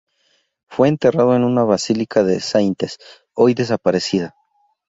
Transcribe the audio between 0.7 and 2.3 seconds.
enterrado en una basílica